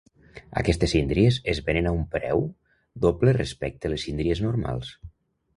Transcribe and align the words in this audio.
Aquestes 0.61 0.93
síndries 0.95 1.37
es 1.53 1.61
venen 1.67 1.89
a 1.89 1.93
un 1.99 2.01
peu 2.17 2.41
doble 3.05 3.37
respecte 3.41 3.93
les 3.95 4.07
síndries 4.09 4.43
normals. 4.49 4.95